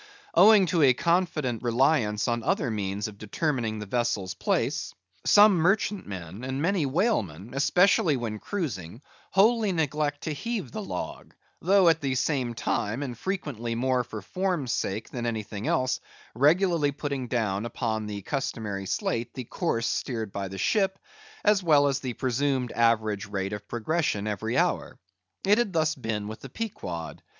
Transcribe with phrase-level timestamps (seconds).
[0.33, 4.95] Owing to a confident reliance upon other means of determining the vessel's place,
[5.27, 11.87] some merchantmen, and many whalemen, especially when cruising, wholly neglect to heave the log; though
[11.87, 15.99] at the same time, and frequently more for form's sake than anything else,
[16.33, 20.97] regularly putting down upon the customary slate the course steered by the ship,
[21.43, 24.97] as well as the presumed average rate of progression every hour.
[25.45, 27.21] It had been thus with the Pequod.